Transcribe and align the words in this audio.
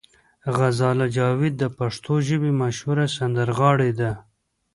غزاله 0.55 1.07
جاوید 1.15 1.55
د 1.59 1.63
پښتو 1.77 2.13
ژبې 2.27 2.51
مشهوره 2.61 3.05
سندرغاړې 3.17 3.91
ده. 3.99 4.11